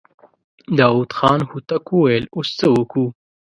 [0.77, 3.03] داوود خان هوتک وويل: اوس څه وکو؟